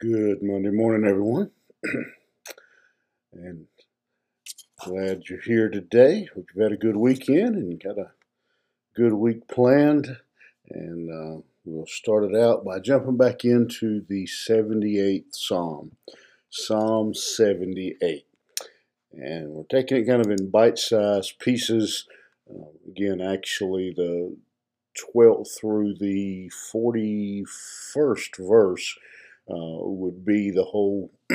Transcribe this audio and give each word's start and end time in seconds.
Good 0.00 0.42
Monday 0.42 0.70
morning, 0.70 1.08
everyone. 1.08 1.52
and 3.32 3.66
glad 4.80 5.22
you're 5.28 5.40
here 5.40 5.68
today. 5.70 6.28
Hope 6.34 6.48
you've 6.52 6.64
had 6.64 6.72
a 6.72 6.76
good 6.76 6.96
weekend 6.96 7.54
and 7.54 7.80
got 7.80 7.96
a 7.96 8.10
good 8.96 9.12
week 9.12 9.46
planned. 9.46 10.16
And 10.68 11.10
uh, 11.10 11.42
we'll 11.64 11.86
start 11.86 12.24
it 12.24 12.34
out 12.34 12.64
by 12.64 12.80
jumping 12.80 13.16
back 13.16 13.44
into 13.44 14.04
the 14.08 14.26
78th 14.26 15.32
Psalm, 15.32 15.92
Psalm 16.50 17.14
78. 17.14 18.26
And 19.12 19.50
we're 19.50 19.62
taking 19.70 19.98
it 19.98 20.08
kind 20.08 20.26
of 20.26 20.32
in 20.32 20.50
bite 20.50 20.78
sized 20.80 21.38
pieces. 21.38 22.08
Uh, 22.50 22.64
again, 22.88 23.20
actually, 23.20 23.92
the 23.96 24.36
12th 25.14 25.56
through 25.56 25.94
the 25.94 26.50
41st 26.74 28.36
verse 28.38 28.98
would 29.48 30.24
be 30.24 30.50
the 30.50 30.64
whole 30.64 31.10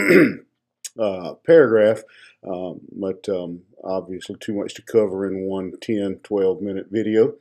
uh, 0.99 1.33
paragraph, 1.45 2.03
um, 2.43 2.81
but 2.91 3.27
um, 3.29 3.61
obviously 3.83 4.35
too 4.39 4.53
much 4.53 4.73
to 4.75 4.81
cover 4.81 5.27
in 5.27 5.41
one 5.41 5.73
10, 5.81 6.19
12 6.23 6.61
minute 6.61 6.87
video. 6.89 7.35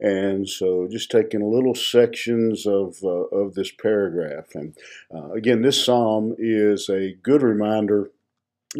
And 0.00 0.48
so 0.48 0.88
just 0.90 1.10
taking 1.10 1.42
little 1.42 1.74
sections 1.74 2.66
of, 2.66 2.98
uh, 3.04 3.08
of 3.08 3.54
this 3.54 3.70
paragraph. 3.70 4.54
And 4.54 4.74
uh, 5.14 5.32
again, 5.32 5.60
this 5.60 5.84
psalm 5.84 6.34
is 6.38 6.88
a 6.88 7.14
good 7.22 7.42
reminder 7.42 8.10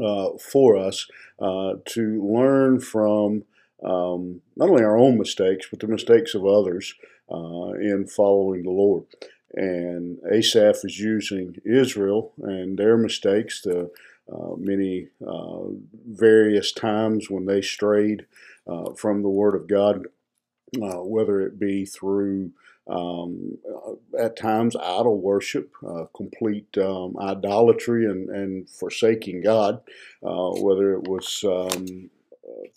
uh, 0.03 0.31
for 0.39 0.77
us 0.77 1.07
uh, 1.39 1.75
to 1.85 2.25
learn 2.25 2.81
from 2.81 3.45
um, 3.85 4.41
not 4.57 4.71
only 4.71 4.83
our 4.83 4.97
own 4.97 5.19
mistakes, 5.19 5.67
but 5.71 5.81
the 5.81 5.89
mistakes 5.89 6.35
of 6.35 6.47
others 6.47 6.95
uh, 7.31 7.73
in 7.73 8.07
following 8.07 8.63
the 8.63 8.71
Lord. 8.71 9.05
And 9.55 10.19
Asaph 10.31 10.85
is 10.85 10.99
using 10.99 11.57
Israel 11.65 12.33
and 12.43 12.79
their 12.79 12.97
mistakes, 12.97 13.63
the 13.63 13.91
uh, 14.33 14.55
many 14.57 15.09
uh, 15.27 15.65
various 16.09 16.73
times 16.73 17.29
when 17.29 17.47
they 17.47 17.61
strayed 17.61 18.27
uh, 18.67 18.93
from 18.95 19.23
the 19.23 19.29
Word 19.29 19.57
of 19.57 19.67
God, 19.67 20.07
uh, 20.81 21.03
whether 21.03 21.41
it 21.41 21.59
be 21.59 21.85
through 21.85 22.53
um, 22.87 23.59
uh, 23.69 24.19
at 24.19 24.37
times 24.37 24.77
idol 24.77 25.21
worship, 25.21 25.73
uh, 25.87 26.05
complete 26.15 26.77
um, 26.79 27.17
idolatry, 27.21 28.07
and, 28.07 28.29
and 28.31 28.71
forsaking 28.71 29.43
God, 29.43 29.81
whether 30.21 30.93
it 30.95 31.09
was 31.09 31.45
um, 31.45 32.11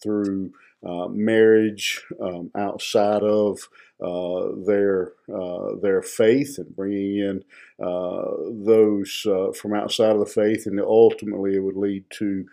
through 0.01 0.53
uh, 0.85 1.07
marriage 1.07 2.03
um, 2.19 2.51
outside 2.55 3.23
of 3.23 3.69
uh, 4.03 4.49
their 4.65 5.13
uh, 5.33 5.75
their 5.81 6.01
faith 6.01 6.57
and 6.57 6.75
bringing 6.75 7.19
in 7.19 7.43
uh, 7.81 8.25
those 8.51 9.25
uh, 9.29 9.51
from 9.53 9.73
outside 9.73 10.11
of 10.11 10.19
the 10.19 10.25
faith, 10.25 10.65
and 10.65 10.79
ultimately 10.81 11.55
it 11.55 11.59
would 11.59 11.77
lead 11.77 12.03
to 12.09 12.45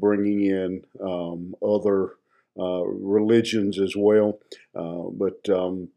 bringing 0.00 0.44
in 0.44 0.82
um, 1.04 1.54
other 1.62 2.14
religions 2.56 3.78
as 3.78 3.94
well. 3.96 4.38
but 4.74 5.48
um, 5.50 5.88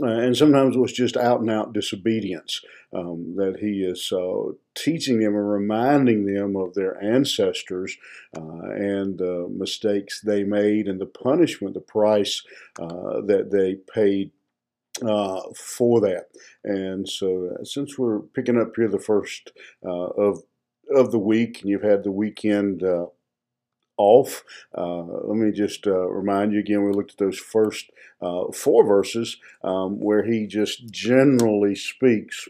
uh, 0.00 0.06
and 0.06 0.36
sometimes 0.36 0.76
it 0.76 0.80
was 0.80 0.92
just 0.92 1.16
out 1.16 1.40
and 1.40 1.50
out 1.50 1.72
disobedience 1.72 2.62
um, 2.92 3.34
that 3.36 3.58
he 3.58 3.82
is 3.82 4.12
uh, 4.12 4.52
teaching 4.74 5.18
them 5.18 5.34
and 5.34 5.50
reminding 5.50 6.26
them 6.26 6.54
of 6.56 6.74
their 6.74 7.02
ancestors 7.02 7.96
uh, 8.36 8.70
and 8.70 9.18
the 9.18 9.48
mistakes 9.50 10.20
they 10.20 10.44
made 10.44 10.86
and 10.86 11.00
the 11.00 11.06
punishment, 11.06 11.74
the 11.74 11.80
price 11.80 12.42
uh, 12.78 13.20
that 13.22 13.50
they 13.50 13.74
paid 13.92 14.30
uh, 15.04 15.40
for 15.56 16.00
that. 16.00 16.26
And 16.62 17.08
so, 17.08 17.56
uh, 17.58 17.64
since 17.64 17.98
we're 17.98 18.20
picking 18.20 18.60
up 18.60 18.72
here 18.76 18.88
the 18.88 18.98
first 18.98 19.52
of 19.82 20.42
of 20.94 21.12
the 21.12 21.18
week, 21.18 21.60
and 21.60 21.70
you've 21.70 21.82
had 21.82 22.02
the 22.02 22.10
weekend 22.10 22.82
off. 24.00 24.42
Uh, 24.76 25.02
let 25.02 25.36
me 25.36 25.52
just 25.52 25.86
uh, 25.86 26.08
remind 26.08 26.52
you 26.52 26.58
again, 26.58 26.84
we 26.84 26.92
looked 26.92 27.12
at 27.12 27.18
those 27.18 27.38
first 27.38 27.90
uh, 28.22 28.50
four 28.52 28.82
verses 28.82 29.36
um, 29.62 30.00
where 30.00 30.24
he 30.24 30.46
just 30.46 30.90
generally 30.90 31.74
speaks 31.74 32.48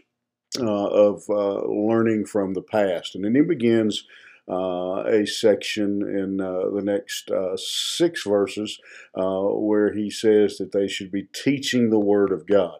uh, 0.59 0.87
of 0.87 1.23
uh, 1.29 1.61
learning 1.67 2.25
from 2.25 2.53
the 2.53 2.61
past. 2.61 3.15
And 3.15 3.25
then 3.25 3.35
he 3.35 3.41
begins 3.41 4.05
uh, 4.49 5.03
a 5.03 5.25
section 5.25 6.01
in 6.01 6.37
the 6.37 6.81
next 6.83 7.31
six 7.57 8.23
verses 8.25 8.79
where 9.13 9.93
he 9.93 10.09
says 10.09 10.57
that 10.57 10.71
they 10.71 10.87
should 10.87 11.11
be 11.11 11.27
teaching 11.33 11.89
the 11.89 11.99
Word 11.99 12.31
of 12.31 12.47
God. 12.47 12.79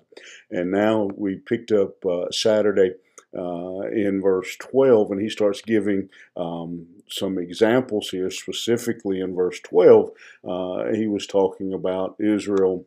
And 0.49 0.71
now 0.71 1.09
we 1.15 1.35
picked 1.35 1.71
up 1.71 2.03
Saturday 2.31 2.91
uh, 3.37 3.81
in 3.91 4.21
verse 4.21 4.55
12, 4.57 5.11
and 5.11 5.21
he 5.21 5.29
starts 5.29 5.61
giving 5.61 6.09
um, 6.35 6.87
some 7.09 7.37
examples 7.37 8.09
here, 8.09 8.29
specifically 8.31 9.19
in 9.19 9.35
verse 9.35 9.59
12. 9.61 10.11
Uh, 10.47 10.83
he 10.93 11.07
was 11.07 11.27
talking 11.27 11.73
about 11.73 12.15
Israel 12.19 12.85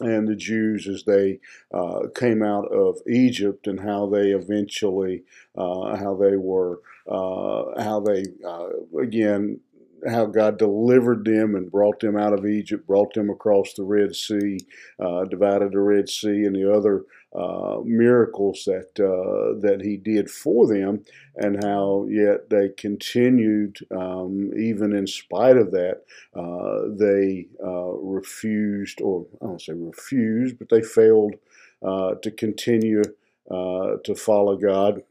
and 0.00 0.28
the 0.28 0.36
Jews 0.36 0.86
as 0.86 1.04
they 1.04 1.40
uh, 1.72 2.08
came 2.14 2.42
out 2.42 2.66
of 2.72 2.98
Egypt 3.08 3.66
and 3.66 3.80
how 3.80 4.06
they 4.06 4.30
eventually, 4.30 5.24
uh, 5.56 5.96
how 5.96 6.14
they 6.14 6.36
were, 6.36 6.80
uh, 7.08 7.82
how 7.82 8.00
they, 8.00 8.24
uh, 8.46 8.68
again, 9.00 9.60
how 10.06 10.26
God 10.26 10.58
delivered 10.58 11.24
them 11.24 11.54
and 11.54 11.70
brought 11.70 12.00
them 12.00 12.16
out 12.16 12.32
of 12.32 12.46
Egypt, 12.46 12.86
brought 12.86 13.14
them 13.14 13.30
across 13.30 13.72
the 13.74 13.84
Red 13.84 14.14
Sea, 14.14 14.58
uh, 15.00 15.24
divided 15.24 15.72
the 15.72 15.80
Red 15.80 16.08
Sea, 16.08 16.44
and 16.44 16.54
the 16.54 16.72
other 16.72 17.04
uh, 17.34 17.80
miracles 17.84 18.64
that 18.66 18.98
uh, 18.98 19.58
that 19.60 19.82
He 19.82 19.96
did 19.96 20.30
for 20.30 20.66
them, 20.66 21.04
and 21.36 21.62
how 21.62 22.06
yet 22.08 22.50
they 22.50 22.70
continued, 22.70 23.78
um, 23.90 24.52
even 24.58 24.94
in 24.94 25.06
spite 25.06 25.56
of 25.56 25.70
that, 25.72 26.02
uh, 26.34 26.88
they 26.98 27.48
uh, 27.64 27.92
refused, 27.92 29.00
or 29.00 29.26
I 29.42 29.46
don't 29.46 29.60
say 29.60 29.74
refused, 29.74 30.58
but 30.58 30.68
they 30.68 30.82
failed 30.82 31.34
to 31.82 32.30
continue 32.36 33.02
to 33.50 34.14
follow 34.16 34.56
God 34.56 35.02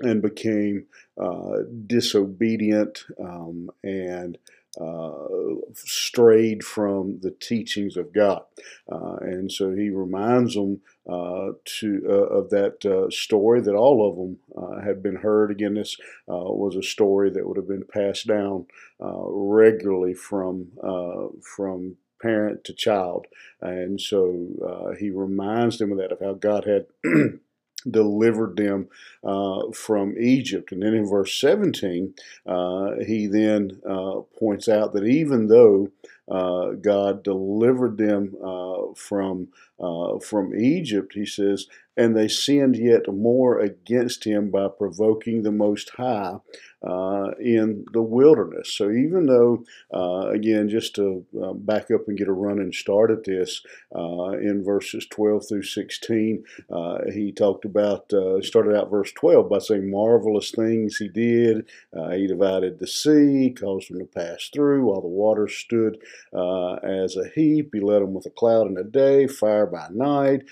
and 0.00 0.22
became 0.22 0.86
uh, 1.20 1.58
disobedient 1.86 3.04
um, 3.20 3.70
and 3.82 4.38
uh, 4.80 5.28
strayed 5.74 6.64
from 6.64 7.20
the 7.20 7.30
teachings 7.30 7.96
of 7.96 8.12
God. 8.12 8.42
Uh, 8.90 9.16
and 9.20 9.52
so 9.52 9.70
he 9.70 9.88
reminds 9.90 10.54
them 10.54 10.80
uh, 11.08 11.50
to 11.64 12.02
uh, 12.08 12.12
of 12.12 12.50
that 12.50 12.84
uh, 12.84 13.08
story 13.10 13.60
that 13.60 13.74
all 13.74 14.08
of 14.08 14.16
them 14.16 14.82
had 14.84 15.02
been 15.02 15.16
heard. 15.16 15.50
Again, 15.50 15.74
this 15.74 15.96
was 16.26 16.74
a 16.74 16.82
story 16.82 17.30
that 17.30 17.46
would 17.46 17.56
have 17.56 17.68
been 17.68 17.84
passed 17.84 18.26
down 18.26 18.66
regularly 18.98 20.14
from 20.14 20.68
from 21.56 21.96
parent 22.20 22.64
to 22.64 22.72
child. 22.72 23.26
And 23.60 24.00
so 24.00 24.94
he 24.98 25.10
reminds 25.10 25.78
them 25.78 25.92
of 25.92 25.98
that, 25.98 26.10
of 26.10 26.20
how 26.20 26.32
God 26.32 26.64
had 26.64 26.86
delivered 27.88 28.56
them 28.56 28.88
uh, 29.22 29.70
from 29.72 30.16
Egypt. 30.18 30.72
And 30.72 30.82
then 30.82 30.94
in 30.94 31.06
verse 31.06 31.38
17, 31.40 32.14
uh, 32.46 32.90
he 33.06 33.26
then 33.26 33.80
uh, 33.88 34.20
points 34.38 34.68
out 34.68 34.92
that 34.94 35.04
even 35.04 35.48
though 35.48 35.90
uh, 36.28 36.70
God 36.72 37.22
delivered 37.22 37.98
them 37.98 38.34
uh, 38.42 38.94
from 38.96 39.48
uh, 39.80 40.20
from 40.20 40.54
Egypt, 40.54 41.14
he 41.14 41.26
says, 41.26 41.66
and 41.96 42.16
they 42.16 42.28
sinned 42.28 42.76
yet 42.76 43.12
more 43.12 43.58
against 43.58 44.24
him 44.24 44.50
by 44.50 44.68
provoking 44.68 45.42
the 45.42 45.50
Most 45.50 45.90
High 45.96 46.36
uh, 46.82 47.30
in 47.40 47.84
the 47.92 48.02
wilderness. 48.02 48.72
So 48.72 48.90
even 48.90 49.26
though, 49.26 49.64
uh, 49.92 50.28
again, 50.30 50.68
just 50.68 50.94
to 50.94 51.26
back 51.56 51.90
up 51.90 52.06
and 52.06 52.16
get 52.16 52.28
a 52.28 52.32
running 52.32 52.72
start 52.72 53.10
at 53.10 53.24
this, 53.24 53.62
in 53.92 54.62
verses 54.64 55.06
12 55.06 55.48
through 55.48 55.62
16, 55.64 56.44
uh, 56.70 56.98
he 57.12 57.32
talked 57.32 57.64
about, 57.64 58.12
started 58.42 58.76
out 58.76 58.90
verse 58.90 59.12
12 59.12 59.48
by 59.48 59.58
saying, 59.58 59.90
marvelous 59.90 60.52
things 60.52 60.98
he 60.98 61.08
did. 61.08 61.66
he 62.12 62.26
divided 62.28 62.78
the 62.78 62.86
sea, 62.86 63.54
caused 63.56 63.90
them 63.90 63.98
to 63.98 64.06
pass 64.06 64.50
through 64.52 64.84
while 64.84 65.00
the 65.00 65.08
waters 65.08 65.54
stood 65.56 65.98
as 66.32 67.16
a 67.16 67.28
heap. 67.34 67.70
He 67.72 67.80
led 67.80 68.02
them 68.02 68.14
with 68.14 68.26
a 68.26 68.30
cloud 68.30 68.66
in 68.66 68.74
the 68.74 68.84
day, 68.84 69.26
fire 69.26 69.66
by 69.66 69.88
night. 69.90 70.44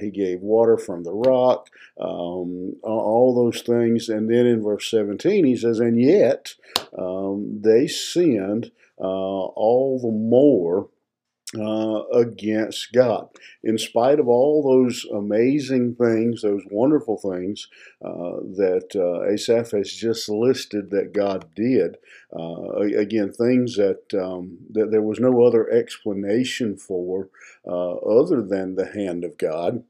he 0.00 0.10
gave 0.10 0.40
water 0.40 0.76
from 0.76 1.04
the 1.04 1.12
rock, 1.12 1.68
um, 2.00 2.76
all 2.82 3.34
those 3.34 3.62
things. 3.62 4.08
And 4.08 4.30
then 4.30 4.46
in 4.46 4.62
verse 4.62 4.90
17, 4.90 5.44
he 5.44 5.56
says, 5.56 5.80
and 5.80 6.00
yet 6.00 6.54
um, 6.96 7.60
they 7.62 7.86
sinned 7.86 8.70
uh, 8.98 9.02
all 9.02 10.00
the 10.00 10.10
more 10.10 10.88
uh, 11.58 12.04
against 12.12 12.92
God. 12.92 13.28
In 13.64 13.78
spite 13.78 14.20
of 14.20 14.28
all 14.28 14.62
those 14.62 15.06
amazing 15.12 15.96
things, 15.96 16.42
those 16.42 16.62
wonderful 16.70 17.18
things 17.18 17.68
uh, 18.04 18.40
that 18.56 18.90
uh, 18.94 19.24
Asaph 19.30 19.72
has 19.72 19.92
just 19.92 20.28
listed 20.28 20.90
that 20.90 21.12
God 21.12 21.46
did, 21.54 21.96
uh, 22.38 22.78
again, 22.80 23.32
things 23.32 23.76
that, 23.76 24.02
um, 24.14 24.58
that 24.70 24.90
there 24.90 25.02
was 25.02 25.20
no 25.20 25.44
other 25.44 25.70
explanation 25.70 26.76
for 26.76 27.28
uh, 27.66 27.94
other 27.96 28.42
than 28.42 28.74
the 28.74 28.86
hand 28.92 29.24
of 29.24 29.38
God. 29.38 29.84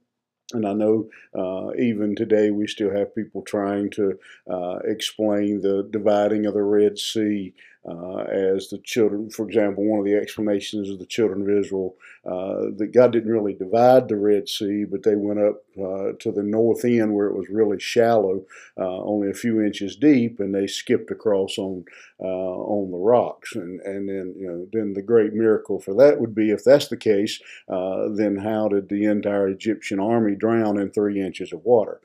and 0.53 0.67
I 0.67 0.73
know 0.73 1.09
uh, 1.39 1.75
even 1.79 2.15
today 2.17 2.51
we 2.51 2.67
still 2.67 2.93
have 2.93 3.15
people 3.15 3.43
trying 3.43 3.91
to 3.91 4.19
uh, 4.51 4.79
explain 4.85 5.61
the 5.61 5.89
dividing 5.91 6.47
of 6.47 6.55
the 6.55 6.63
Red 6.63 6.99
Sea 6.99 7.55
uh, 7.89 8.25
as 8.25 8.69
the 8.69 8.79
children, 8.79 9.31
for 9.31 9.47
example, 9.47 9.85
one 9.85 10.01
of 10.01 10.05
the 10.05 10.17
explanations 10.17 10.91
of 10.91 10.99
the 10.99 11.07
children 11.07 11.43
of 11.43 11.49
Israel, 11.49 11.95
uh, 12.25 12.71
that 12.77 12.91
God 12.93 13.13
didn't 13.13 13.31
really 13.31 13.55
divide 13.55 14.09
the 14.09 14.17
Red 14.17 14.49
Sea, 14.49 14.85
but 14.85 15.05
they 15.05 15.15
went 15.15 15.39
up 15.39 15.63
uh, 15.81 16.13
to 16.19 16.33
the 16.33 16.43
north 16.43 16.85
end 16.85 17.15
where 17.15 17.27
it 17.27 17.37
was 17.37 17.49
really 17.49 17.79
shallow, 17.79 18.43
uh, 18.77 18.99
only 19.03 19.31
a 19.31 19.35
few 19.35 19.63
inches 19.63 19.95
deep, 19.95 20.41
and 20.41 20.53
they 20.53 20.67
skipped 20.67 21.13
across 21.13 21.59
on 21.59 21.85
uh, 22.19 22.25
on 22.25 22.91
the 22.91 22.97
rocks. 22.97 23.55
And 23.55 23.81
and 23.83 24.09
then 24.09 24.35
you 24.37 24.49
know 24.49 24.67
then 24.73 24.95
the 24.95 25.03
great 25.03 25.35
miracle 25.35 25.79
for 25.79 25.95
that 25.95 26.21
would 26.21 26.35
be 26.35 26.51
if 26.51 26.65
that's 26.65 26.89
the 26.89 26.97
case, 26.97 27.41
uh, 27.69 28.09
then 28.09 28.37
how 28.37 28.69
did 28.69 28.89
the 28.89 29.05
entire 29.05 29.49
Egyptian 29.49 30.01
army 30.01 30.35
drown 30.35 30.81
in 30.81 30.91
three 30.91 31.21
inches 31.21 31.53
of 31.53 31.65
water? 31.65 32.01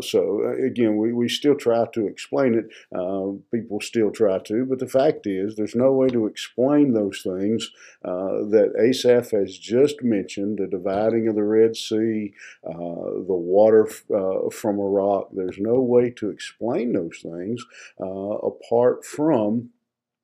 so 0.00 0.44
again, 0.62 0.96
we, 0.96 1.12
we 1.12 1.28
still 1.28 1.54
try 1.54 1.86
to 1.92 2.06
explain 2.06 2.54
it. 2.54 2.68
people 3.50 3.80
still 3.80 4.10
try 4.10 4.38
to, 4.38 4.64
but 4.64 4.78
the 4.78 4.88
fact 4.88 5.11
fact 5.12 5.26
is, 5.26 5.56
there's 5.56 5.74
no 5.74 5.92
way 5.92 6.08
to 6.08 6.26
explain 6.26 6.92
those 6.92 7.22
things 7.22 7.70
uh, 8.04 8.44
that 8.50 8.72
Asaph 8.78 9.30
has 9.30 9.58
just 9.58 10.02
mentioned 10.02 10.58
the 10.58 10.66
dividing 10.66 11.28
of 11.28 11.34
the 11.34 11.44
Red 11.44 11.76
Sea, 11.76 12.32
uh, 12.66 12.72
the 12.72 13.34
water 13.34 13.88
uh, 14.14 14.50
from 14.50 14.78
a 14.78 14.84
rock. 14.84 15.28
There's 15.32 15.58
no 15.58 15.80
way 15.80 16.10
to 16.10 16.30
explain 16.30 16.92
those 16.92 17.20
things 17.22 17.64
uh, 18.00 18.04
apart 18.04 19.04
from 19.04 19.70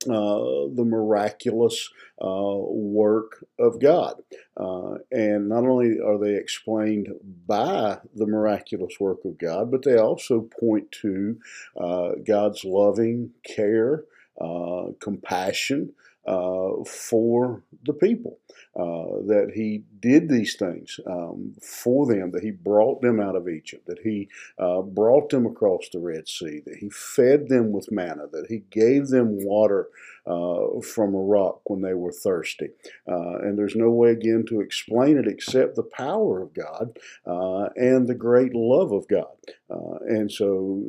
uh, 0.05 0.71
the 0.75 0.85
miraculous 0.85 1.89
uh, 2.23 2.55
work 2.55 3.45
of 3.59 3.81
God. 3.81 4.15
Uh, 4.55 4.95
and 5.11 5.49
not 5.49 5.65
only 5.65 5.99
are 5.99 6.17
they 6.17 6.35
explained 6.35 7.09
by 7.45 7.97
the 8.15 8.25
miraculous 8.25 8.97
work 8.97 9.25
of 9.25 9.37
God, 9.37 9.69
but 9.71 9.83
they 9.83 9.97
also 9.97 10.47
point 10.57 10.89
to 11.01 11.37
uh, 11.77 12.11
God's 12.25 12.63
loving 12.63 13.31
care 13.43 14.05
uh, 14.39 14.91
compassion 14.99 15.93
uh, 16.29 16.83
for 16.85 17.63
the 17.85 17.93
people. 17.93 18.37
Uh, 18.75 19.25
that 19.25 19.51
he 19.55 19.83
did 19.99 20.29
these 20.29 20.55
things 20.55 20.99
um, 21.07 21.53
for 21.61 22.05
them, 22.05 22.29
that 22.31 22.43
he 22.43 22.51
brought 22.51 23.01
them 23.01 23.19
out 23.19 23.35
of 23.35 23.49
Egypt, 23.49 23.85
that 23.87 23.99
he 24.03 24.29
uh, 24.59 24.81
brought 24.81 25.29
them 25.29 25.45
across 25.45 25.89
the 25.91 25.99
Red 25.99 26.27
Sea, 26.27 26.61
that 26.65 26.77
he 26.77 26.89
fed 26.89 27.49
them 27.49 27.71
with 27.71 27.91
manna, 27.91 28.27
that 28.31 28.45
he 28.47 28.59
gave 28.69 29.07
them 29.07 29.43
water 29.43 29.87
uh, 30.27 30.79
from 30.81 31.15
a 31.15 31.19
rock 31.19 31.61
when 31.65 31.81
they 31.81 31.95
were 31.95 32.11
thirsty. 32.11 32.69
And 33.07 33.57
there's 33.57 33.75
no 33.75 33.89
way, 33.89 34.11
again, 34.11 34.45
to 34.49 34.61
explain 34.61 35.17
it 35.17 35.27
except 35.27 35.75
the 35.75 35.83
power 35.83 36.41
of 36.41 36.53
God 36.53 36.97
and 37.25 38.07
the 38.07 38.15
great 38.15 38.53
love 38.53 38.91
of 38.91 39.07
God. 39.07 39.35
and 39.69 40.31
so, 40.31 40.83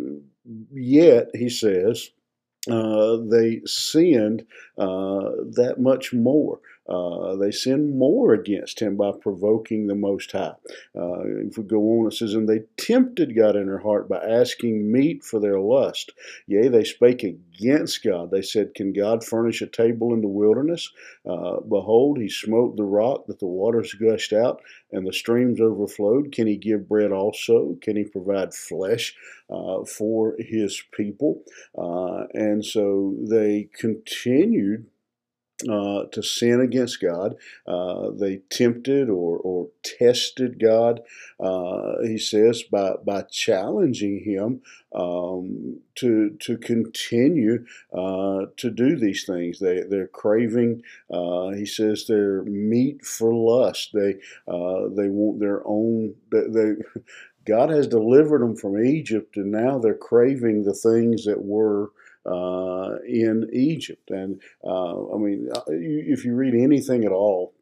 yet, 0.70 1.30
he 1.34 1.48
says, 1.48 2.10
uh, 2.68 3.16
they 3.30 3.60
sinned 3.66 4.44
uh, 4.78 5.30
that 5.56 5.76
much 5.78 6.12
more. 6.12 6.60
Uh, 6.90 7.36
they 7.36 7.52
sin 7.52 7.96
more 7.96 8.34
against 8.34 8.80
him 8.80 8.96
by 8.96 9.12
provoking 9.12 9.86
the 9.86 9.94
Most 9.94 10.32
High. 10.32 10.54
Uh, 10.96 11.22
if 11.46 11.56
we 11.56 11.64
go 11.64 11.78
on, 11.78 12.08
it 12.08 12.14
says, 12.14 12.34
And 12.34 12.48
they 12.48 12.64
tempted 12.76 13.36
God 13.36 13.54
in 13.54 13.66
their 13.66 13.78
heart 13.78 14.08
by 14.08 14.18
asking 14.18 14.90
meat 14.90 15.22
for 15.22 15.38
their 15.38 15.60
lust. 15.60 16.12
Yea, 16.46 16.68
they 16.68 16.84
spake 16.84 17.22
against 17.22 18.02
God. 18.02 18.30
They 18.30 18.42
said, 18.42 18.74
Can 18.74 18.92
God 18.92 19.24
furnish 19.24 19.62
a 19.62 19.66
table 19.66 20.12
in 20.12 20.20
the 20.20 20.28
wilderness? 20.28 20.90
Uh, 21.24 21.60
behold, 21.60 22.18
he 22.18 22.28
smote 22.28 22.76
the 22.76 22.84
rock 22.84 23.26
that 23.26 23.38
the 23.38 23.46
waters 23.46 23.94
gushed 23.94 24.32
out 24.32 24.60
and 24.90 25.06
the 25.06 25.12
streams 25.12 25.60
overflowed. 25.60 26.32
Can 26.32 26.46
he 26.46 26.56
give 26.56 26.88
bread 26.88 27.12
also? 27.12 27.76
Can 27.80 27.96
he 27.96 28.04
provide 28.04 28.52
flesh 28.52 29.14
uh, 29.48 29.84
for 29.84 30.34
his 30.38 30.82
people? 30.92 31.42
Uh, 31.78 32.26
and 32.34 32.64
so 32.64 33.14
they 33.28 33.68
continued 33.78 34.86
uh, 35.68 36.04
to 36.12 36.22
sin 36.22 36.60
against 36.60 37.00
God. 37.00 37.36
Uh, 37.66 38.10
they 38.10 38.38
tempted 38.50 39.08
or, 39.08 39.38
or 39.38 39.68
tested 39.82 40.58
God, 40.60 41.00
uh, 41.38 42.00
he 42.02 42.18
says, 42.18 42.62
by, 42.62 42.94
by 43.04 43.22
challenging 43.22 44.22
him 44.24 44.62
um, 44.94 45.80
to, 45.96 46.36
to 46.40 46.56
continue 46.58 47.64
uh, 47.92 48.46
to 48.56 48.70
do 48.70 48.96
these 48.96 49.24
things. 49.24 49.58
They, 49.58 49.82
they're 49.82 50.08
craving, 50.08 50.82
uh, 51.12 51.50
he 51.50 51.66
says, 51.66 52.06
their 52.06 52.42
meat 52.44 53.04
for 53.04 53.34
lust. 53.34 53.90
They, 53.92 54.14
they 54.46 55.08
want 55.08 55.40
their 55.40 55.62
own, 55.66 56.14
they, 56.30 56.46
they 56.48 56.72
God 57.46 57.70
has 57.70 57.86
delivered 57.86 58.42
them 58.42 58.54
from 58.54 58.84
Egypt, 58.84 59.36
and 59.36 59.50
now 59.50 59.78
they're 59.78 59.94
craving 59.94 60.62
the 60.62 60.74
things 60.74 61.24
that 61.24 61.42
were 61.42 61.90
uh, 62.26 62.96
in 63.06 63.48
Egypt. 63.52 64.10
And 64.10 64.40
uh, 64.64 65.14
I 65.14 65.18
mean, 65.18 65.48
uh, 65.54 65.62
if 65.68 66.24
you 66.24 66.34
read 66.34 66.54
anything 66.54 67.04
at 67.04 67.12
all 67.12 67.54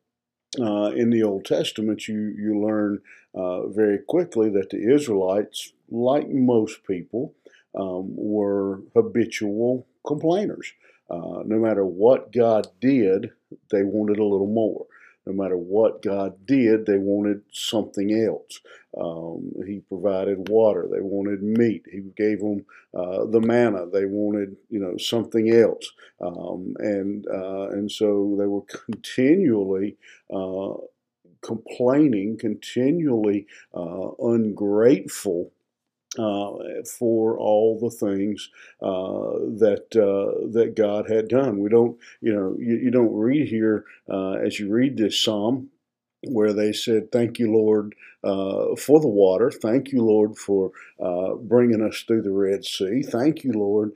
uh, 0.61 0.91
in 0.95 1.11
the 1.11 1.23
Old 1.23 1.45
Testament, 1.45 2.09
you 2.09 2.35
you 2.37 2.61
learn 2.61 3.01
uh, 3.35 3.67
very 3.69 3.99
quickly 3.99 4.51
that 4.51 4.71
the 4.71 4.93
Israelites, 4.93 5.73
like 5.91 6.29
most 6.29 6.85
people, 6.85 7.35
um, 7.75 8.15
were 8.17 8.83
habitual 8.95 9.87
complainers. 10.07 10.73
Uh, 11.11 11.43
no 11.45 11.59
matter 11.59 11.87
what 11.87 12.33
God 12.33 12.69
did, 12.81 13.31
they 13.71 13.83
wanted 13.83 14.19
a 14.19 14.25
little 14.25 14.47
more 14.47 14.87
no 15.29 15.35
matter 15.35 15.59
what 15.59 16.03
God 16.03 16.47
did, 16.47 16.87
they 16.87 16.99
wanted 16.99 17.43
something 17.53 18.13
else. 18.13 18.61
Um, 18.99 19.53
he 19.67 19.81
provided 19.81 20.49
water. 20.49 20.89
They 20.91 21.01
wanted 21.01 21.43
meat. 21.43 21.85
He 21.93 22.01
gave 22.17 22.41
them 22.41 22.65
uh, 22.95 23.27
the 23.27 23.41
manna. 23.41 23.87
They 23.93 24.07
wanted, 24.07 24.57
you 24.71 24.81
know, 24.81 24.97
something 24.97 25.51
else. 25.53 25.93
Um, 26.21 26.75
and 26.79 27.27
uh, 27.29 27.69
and 27.69 27.93
so 27.93 28.37
they 28.39 28.47
were 28.47 28.63
continually 28.63 29.99
uh, 30.35 30.73
complaining, 31.43 32.39
continually 32.39 33.47
uh, 33.75 34.11
ungrateful 34.21 35.53
uh, 36.19 36.53
for 36.99 37.39
all 37.39 37.79
the 37.81 37.91
things 37.91 38.51
uh, 38.83 39.39
that 39.59 39.87
uh, 39.97 40.49
that 40.53 40.75
God 40.77 41.11
had 41.11 41.29
done. 41.29 41.61
We 41.61 41.69
don't, 41.71 41.99
you 42.21 42.35
know, 42.35 42.57
you, 42.59 42.77
you 42.77 42.91
don't 42.91 43.15
read 43.15 43.49
here 43.49 43.85
uh, 44.09 44.33
as 44.33 44.59
you 44.61 44.71
read 44.71 44.97
this 44.97 45.21
psalm 45.21 45.71
where 46.29 46.53
they 46.53 46.73
said, 46.73 47.13
"Thank 47.13 47.39
you, 47.39 47.53
Lord, 47.53 47.95
uh, 48.25 48.77
for 48.77 49.01
the 49.01 49.09
water. 49.09 49.51
Thank 49.51 49.93
you, 49.93 50.03
Lord, 50.05 50.37
for 50.39 50.73
uh, 51.03 51.35
bringing 51.37 51.83
us 51.83 52.05
through 52.07 52.23
the 52.23 52.33
Red 52.33 52.65
Sea. 52.65 53.03
Thank 53.03 53.45
you, 53.45 53.53
Lord, 53.53 53.93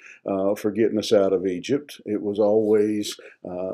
for 0.59 0.71
getting 0.73 0.99
us 0.99 1.13
out 1.13 1.33
of 1.35 1.47
Egypt." 1.47 2.01
It 2.07 2.23
was 2.23 2.39
always, 2.41 3.19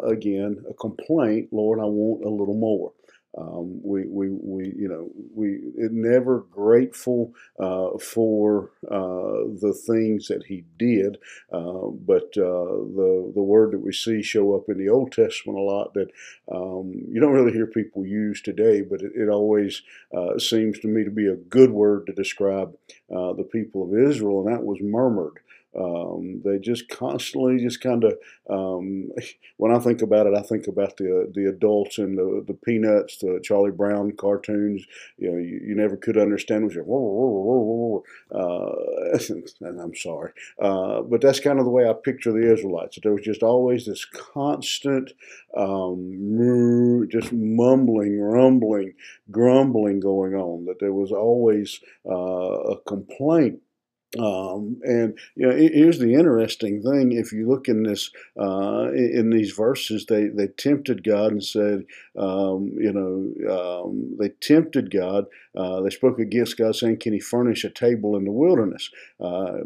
again, 0.04 0.64
a 0.70 0.74
complaint. 0.74 1.50
Lord, 1.52 1.80
I 1.80 1.84
want 1.86 2.24
a 2.24 2.30
little 2.30 2.54
more. 2.54 2.92
Um, 3.38 3.80
we, 3.84 4.06
we, 4.06 4.30
we, 4.30 4.72
you 4.76 4.88
know, 4.88 5.10
we 5.34 5.60
never 5.76 6.40
grateful 6.50 7.32
uh, 7.60 7.96
for 7.98 8.70
uh, 8.90 9.46
the 9.60 9.78
things 9.86 10.26
that 10.28 10.44
he 10.48 10.64
did, 10.78 11.18
uh, 11.52 11.86
but 12.04 12.36
uh, 12.36 12.82
the 12.96 13.32
the 13.34 13.42
word 13.42 13.72
that 13.72 13.80
we 13.80 13.92
see 13.92 14.22
show 14.22 14.54
up 14.54 14.68
in 14.68 14.78
the 14.78 14.88
Old 14.88 15.12
Testament 15.12 15.58
a 15.58 15.62
lot 15.62 15.94
that 15.94 16.10
um, 16.50 16.92
you 17.10 17.20
don't 17.20 17.32
really 17.32 17.52
hear 17.52 17.66
people 17.66 18.04
use 18.04 18.42
today, 18.42 18.80
but 18.80 19.02
it, 19.02 19.12
it 19.14 19.28
always 19.28 19.82
uh, 20.16 20.38
seems 20.38 20.78
to 20.80 20.88
me 20.88 21.04
to 21.04 21.10
be 21.10 21.26
a 21.26 21.36
good 21.36 21.70
word 21.70 22.06
to 22.06 22.12
describe 22.12 22.74
uh, 23.14 23.32
the 23.34 23.48
people 23.50 23.84
of 23.84 23.98
Israel, 23.98 24.46
and 24.46 24.54
that 24.54 24.64
was 24.64 24.78
murmured. 24.80 25.38
Um, 25.78 26.42
they 26.44 26.58
just 26.58 26.88
constantly 26.88 27.58
just 27.58 27.80
kind 27.80 28.04
of 28.04 28.18
um, 28.50 29.10
when 29.58 29.72
I 29.72 29.78
think 29.78 30.02
about 30.02 30.26
it, 30.26 30.34
I 30.34 30.42
think 30.42 30.66
about 30.66 30.96
the 30.96 31.30
the 31.32 31.48
adults 31.48 31.98
and 31.98 32.18
the 32.18 32.44
the 32.46 32.54
Peanuts, 32.54 33.18
the 33.18 33.40
Charlie 33.42 33.70
Brown 33.70 34.12
cartoons. 34.12 34.84
You 35.18 35.32
know, 35.32 35.38
you, 35.38 35.60
you 35.68 35.74
never 35.74 35.96
could 35.96 36.16
understand. 36.16 36.64
Was 36.64 36.76
uh, 38.34 39.18
and 39.60 39.80
I'm 39.80 39.94
sorry, 39.94 40.32
uh, 40.60 41.02
but 41.02 41.20
that's 41.20 41.40
kind 41.40 41.58
of 41.58 41.64
the 41.64 41.70
way 41.70 41.88
I 41.88 41.92
picture 41.92 42.32
the 42.32 42.52
Israelites. 42.52 42.98
There 43.02 43.12
was 43.12 43.24
just 43.24 43.42
always 43.42 43.86
this 43.86 44.04
constant, 44.04 45.12
um, 45.56 47.08
just 47.10 47.32
mumbling, 47.32 48.20
rumbling, 48.20 48.94
grumbling 49.30 50.00
going 50.00 50.34
on. 50.34 50.64
That 50.64 50.80
there 50.80 50.92
was 50.92 51.12
always 51.12 51.80
uh, 52.06 52.14
a 52.14 52.80
complaint 52.80 53.60
um, 54.16 54.80
and 54.84 55.18
you 55.34 55.46
know, 55.46 55.54
here's 55.54 55.98
the 55.98 56.14
interesting 56.14 56.82
thing: 56.82 57.12
if 57.12 57.30
you 57.30 57.46
look 57.46 57.68
in 57.68 57.82
this, 57.82 58.10
uh, 58.40 58.88
in 58.92 59.28
these 59.28 59.52
verses, 59.52 60.06
they 60.06 60.28
they 60.28 60.46
tempted 60.46 61.04
God 61.04 61.32
and 61.32 61.44
said, 61.44 61.84
um, 62.16 62.72
you 62.78 62.90
know, 62.90 63.82
um, 63.84 64.16
they 64.18 64.30
tempted 64.40 64.90
God. 64.90 65.26
Uh, 65.54 65.82
they 65.82 65.90
spoke 65.90 66.18
against 66.18 66.56
God, 66.56 66.74
saying, 66.74 67.00
"Can 67.00 67.12
He 67.12 67.20
furnish 67.20 67.64
a 67.64 67.70
table 67.70 68.16
in 68.16 68.24
the 68.24 68.32
wilderness?" 68.32 68.90
Uh, 69.20 69.58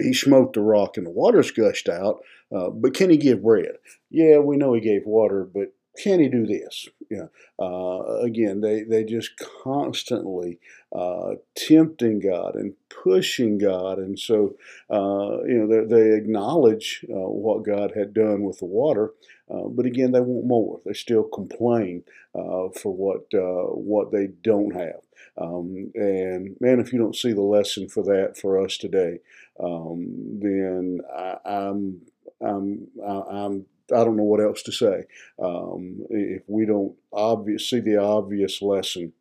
he 0.00 0.14
smote 0.14 0.52
the 0.52 0.60
rock, 0.60 0.96
and 0.96 1.06
the 1.06 1.10
waters 1.10 1.50
gushed 1.50 1.88
out. 1.88 2.22
Uh, 2.54 2.70
but 2.70 2.94
can 2.94 3.10
He 3.10 3.16
give 3.16 3.42
bread? 3.42 3.78
Yeah, 4.10 4.38
we 4.38 4.56
know 4.56 4.74
He 4.74 4.80
gave 4.80 5.06
water, 5.06 5.44
but 5.52 5.72
can 5.98 6.20
he 6.20 6.28
do 6.28 6.46
this? 6.46 6.88
Yeah. 7.12 7.26
Uh, 7.58 8.20
again, 8.22 8.62
they 8.62 8.84
they 8.84 9.04
just 9.04 9.32
constantly 9.62 10.58
uh, 10.96 11.34
tempting 11.54 12.20
God 12.20 12.54
and 12.54 12.72
pushing 12.88 13.58
God, 13.58 13.98
and 13.98 14.18
so 14.18 14.56
uh, 14.90 15.42
you 15.44 15.58
know 15.58 15.66
they, 15.66 15.94
they 15.94 16.16
acknowledge 16.16 17.04
uh, 17.10 17.28
what 17.28 17.66
God 17.66 17.92
had 17.94 18.14
done 18.14 18.44
with 18.44 18.60
the 18.60 18.64
water, 18.64 19.12
uh, 19.50 19.68
but 19.68 19.84
again 19.84 20.12
they 20.12 20.20
want 20.20 20.46
more. 20.46 20.80
They 20.86 20.94
still 20.94 21.24
complain 21.24 22.04
uh, 22.34 22.70
for 22.80 22.96
what 22.96 23.26
what 23.30 24.10
they 24.10 24.28
don't 24.42 24.74
have. 24.74 25.02
Um, 25.36 25.92
and 25.94 26.56
man, 26.60 26.80
if 26.80 26.94
you 26.94 26.98
don't 26.98 27.14
see 27.16 27.34
the 27.34 27.42
lesson 27.42 27.90
for 27.90 28.02
that 28.04 28.38
for 28.40 28.58
us 28.58 28.78
today, 28.78 29.18
um, 29.62 30.40
then 30.40 31.00
I, 31.14 31.36
I'm 31.44 32.00
I'm 32.40 32.88
I'm 33.06 33.66
I 33.94 34.04
don't 34.04 34.16
know 34.16 34.22
what 34.24 34.40
else 34.40 34.62
to 34.64 34.72
say. 34.72 35.04
Um, 35.42 36.06
if 36.10 36.42
we 36.46 36.66
don't 36.66 36.94
obvious, 37.12 37.68
see 37.68 37.80
the 37.80 37.98
obvious 37.98 38.62
lesson 38.62 39.12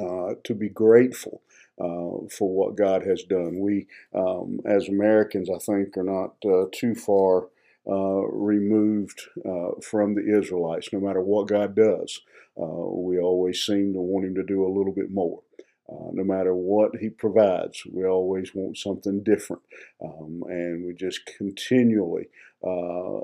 uh, 0.00 0.34
to 0.44 0.54
be 0.54 0.68
grateful 0.68 1.42
uh, 1.80 2.26
for 2.30 2.50
what 2.54 2.76
God 2.76 3.04
has 3.06 3.22
done. 3.22 3.60
We, 3.60 3.86
um, 4.14 4.60
as 4.64 4.88
Americans, 4.88 5.48
I 5.50 5.58
think, 5.58 5.96
are 5.96 6.04
not 6.04 6.34
uh, 6.44 6.66
too 6.72 6.94
far 6.94 7.48
uh, 7.86 8.22
removed 8.28 9.22
uh, 9.44 9.72
from 9.82 10.14
the 10.14 10.38
Israelites. 10.38 10.92
No 10.92 11.00
matter 11.00 11.20
what 11.20 11.48
God 11.48 11.74
does, 11.74 12.20
uh, 12.60 12.64
we 12.64 13.18
always 13.18 13.60
seem 13.60 13.92
to 13.92 14.00
want 14.00 14.26
Him 14.26 14.34
to 14.36 14.42
do 14.42 14.64
a 14.64 14.74
little 14.74 14.92
bit 14.92 15.10
more. 15.10 15.42
Uh, 15.90 16.10
no 16.12 16.24
matter 16.24 16.54
what 16.54 16.96
he 16.96 17.10
provides, 17.10 17.84
we 17.92 18.04
always 18.06 18.54
want 18.54 18.78
something 18.78 19.22
different. 19.22 19.62
Um, 20.02 20.42
and 20.48 20.86
we 20.86 20.94
just 20.94 21.26
continually 21.26 22.28
uh, 22.62 22.68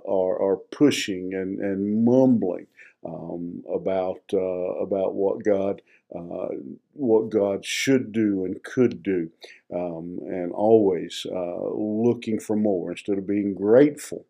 are, 0.06 0.42
are 0.42 0.56
pushing 0.70 1.34
and, 1.34 1.58
and 1.60 2.04
mumbling 2.04 2.66
um, 3.06 3.64
about, 3.72 4.22
uh, 4.34 4.38
about 4.38 5.14
what 5.14 5.44
God 5.44 5.82
uh, 6.14 6.48
what 6.94 7.30
God 7.30 7.64
should 7.64 8.12
do 8.12 8.44
and 8.44 8.62
could 8.64 9.00
do, 9.00 9.30
um, 9.72 10.18
and 10.26 10.52
always 10.52 11.24
uh, 11.30 11.68
looking 11.72 12.40
for 12.40 12.56
more 12.56 12.90
instead 12.90 13.16
of 13.16 13.28
being 13.28 13.54
grateful 13.54 14.26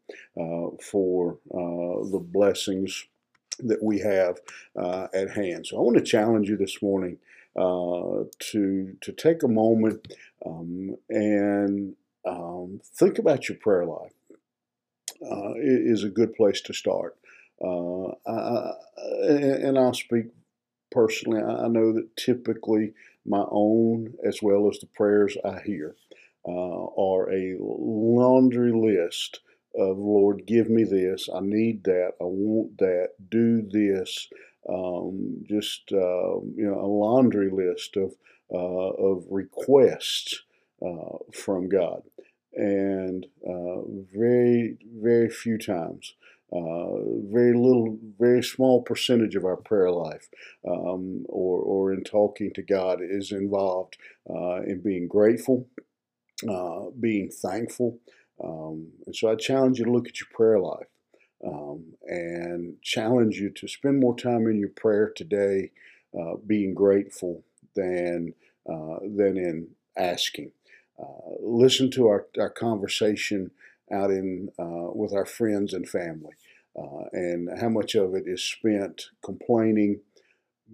for 0.82 1.38
the 1.50 2.20
blessings 2.22 3.06
that 3.64 3.82
we 3.82 4.00
have 4.00 4.38
at 5.12 5.30
hand. 5.30 5.66
So 5.66 5.76
I 5.76 5.80
want 5.80 5.96
to 5.98 6.04
challenge 6.04 6.48
you 6.48 6.56
this 6.56 6.80
morning 6.82 7.18
uh, 7.56 8.24
to 8.38 8.96
to 9.00 9.12
take 9.12 9.42
a 9.42 9.48
moment 9.48 10.06
um, 10.46 10.96
and 11.08 11.96
um, 12.24 12.80
think 12.94 13.18
about 13.18 13.48
your 13.48 13.58
prayer 13.58 13.84
life. 13.84 14.12
Uh, 15.22 15.52
is 15.56 16.02
a 16.02 16.08
good 16.08 16.34
place 16.34 16.62
to 16.62 16.72
start. 16.72 17.14
Uh, 17.62 18.06
I, 18.26 18.72
and 19.28 19.78
I'll 19.78 19.92
speak 19.92 20.26
personally. 20.90 21.42
I 21.42 21.68
know 21.68 21.92
that 21.92 22.16
typically 22.16 22.94
my 23.26 23.44
own, 23.50 24.14
as 24.24 24.40
well 24.40 24.70
as 24.70 24.78
the 24.78 24.86
prayers 24.86 25.36
I 25.44 25.60
hear, 25.60 25.94
uh, 26.48 26.50
are 26.50 27.30
a 27.30 27.56
laundry 27.60 28.72
list 28.72 29.40
of 29.74 29.98
Lord, 29.98 30.46
give 30.46 30.68
me 30.68 30.84
this. 30.84 31.28
I 31.34 31.40
need 31.40 31.84
that. 31.84 32.12
I 32.20 32.24
want 32.24 32.78
that. 32.78 33.10
Do 33.30 33.62
this 33.62 34.28
um, 34.68 35.44
just 35.48 35.92
uh, 35.92 36.40
you 36.56 36.66
know 36.66 36.80
a 36.80 36.86
laundry 36.86 37.50
list 37.50 37.96
of 37.96 38.14
uh, 38.52 38.56
of 38.56 39.24
requests 39.30 40.42
uh, 40.84 41.18
from 41.32 41.68
God, 41.68 42.02
and 42.54 43.26
uh, 43.46 43.82
very 44.14 44.78
very 45.00 45.28
few 45.30 45.58
times. 45.58 46.14
Uh, 46.52 47.04
very 47.30 47.54
little, 47.54 47.96
very 48.18 48.42
small 48.42 48.82
percentage 48.82 49.36
of 49.36 49.44
our 49.44 49.56
prayer 49.56 49.90
life, 49.90 50.28
um, 50.66 51.24
or 51.28 51.60
or 51.60 51.92
in 51.92 52.02
talking 52.02 52.52
to 52.52 52.62
God, 52.62 52.98
is 53.00 53.30
involved 53.30 53.96
uh, 54.28 54.56
in 54.62 54.80
being 54.80 55.06
grateful, 55.06 55.68
being 56.98 57.30
thankful, 57.30 57.98
um, 58.42 58.88
and 59.06 59.14
so 59.14 59.30
I 59.30 59.34
challenge 59.34 59.78
you 59.78 59.84
to 59.84 59.92
look 59.92 60.08
at 60.08 60.20
your 60.20 60.28
prayer 60.32 60.58
life 60.58 60.86
um, 61.46 61.84
and 62.06 62.80
challenge 62.82 63.36
you 63.36 63.50
to 63.50 63.68
spend 63.68 64.00
more 64.00 64.16
time 64.16 64.46
in 64.46 64.58
your 64.58 64.70
prayer 64.70 65.12
today 65.14 65.70
uh, 66.18 66.34
being 66.46 66.74
grateful 66.74 67.44
than, 67.74 68.34
uh, 68.68 68.98
than 69.02 69.36
in 69.36 69.68
asking. 69.96 70.52
Uh, 71.00 71.34
listen 71.40 71.90
to 71.90 72.08
our, 72.08 72.26
our 72.38 72.50
conversation 72.50 73.50
out 73.92 74.10
in 74.10 74.50
uh, 74.58 74.92
with 74.94 75.12
our 75.12 75.26
friends 75.26 75.72
and 75.72 75.88
family 75.88 76.32
uh, 76.78 77.04
and 77.12 77.48
how 77.60 77.68
much 77.68 77.94
of 77.94 78.14
it 78.14 78.24
is 78.26 78.42
spent 78.42 79.06
complaining, 79.24 80.00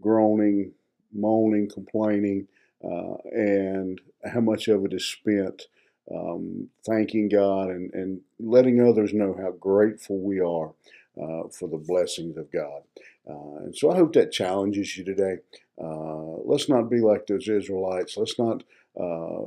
groaning, 0.01 0.73
moaning, 1.13 1.69
complaining, 1.69 2.47
uh, 2.85 3.15
and 3.33 4.01
how 4.33 4.41
much 4.41 4.69
of 4.69 4.85
it 4.85 4.93
is 4.93 5.07
spent 5.07 5.63
um, 6.15 6.69
thanking 6.85 7.29
God 7.29 7.71
and, 7.71 7.93
and 7.95 8.21
letting 8.39 8.81
others 8.81 9.13
know 9.13 9.37
how 9.39 9.53
grateful 9.53 10.19
we 10.19 10.41
are 10.41 10.73
uh, 11.21 11.49
for 11.49 11.69
the 11.69 11.79
blessings 11.79 12.37
of 12.37 12.51
God. 12.53 12.83
Uh, 13.29 13.65
and 13.65 13.77
so 13.77 13.91
I 13.91 13.97
hope 13.97 14.13
that 14.13 14.31
challenges 14.33 14.97
you 14.97 15.05
today. 15.05 15.39
Uh, 15.83 16.37
let's 16.45 16.69
not 16.69 16.91
be 16.91 17.01
like 17.01 17.27
those 17.27 17.49
Israelites. 17.49 18.17
Let's 18.17 18.39
not 18.39 18.63
uh, 18.99 19.43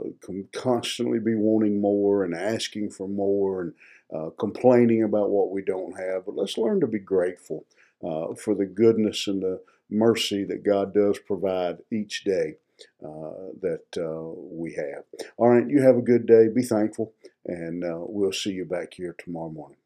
constantly 0.52 1.20
be 1.20 1.36
wanting 1.36 1.80
more 1.80 2.24
and 2.24 2.36
asking 2.36 2.92
for 2.92 3.08
more 3.08 3.62
and 3.62 3.74
uh, 4.14 4.30
complaining 4.38 5.04
about 5.04 5.30
what 5.30 5.52
we 5.52 5.62
don't 5.62 5.98
have. 5.98 6.26
But 6.26 6.36
let's 6.36 6.58
learn 6.58 6.82
to 6.82 6.88
be 6.88 7.00
grateful 7.00 7.66
uh, 8.04 8.34
for 8.36 8.54
the 8.54 8.66
goodness 8.66 9.28
and 9.28 9.42
the 9.42 9.62
mercy 9.90 10.44
that 10.44 10.64
God 10.64 10.94
does 10.94 11.18
provide 11.20 11.80
each 11.92 12.24
day 12.24 12.56
that 13.02 13.86
uh, 13.98 14.32
we 14.52 14.74
have. 14.76 15.06
All 15.38 15.50
right, 15.50 15.68
you 15.70 15.82
have 15.82 15.98
a 15.98 16.04
good 16.04 16.28
day. 16.28 16.48
Be 16.50 16.64
thankful, 16.64 17.14
and 17.46 17.84
uh, 17.84 18.00
we'll 18.02 18.34
see 18.34 18.52
you 18.52 18.66
back 18.66 18.96
here 18.96 19.16
tomorrow 19.18 19.52
morning. 19.52 19.79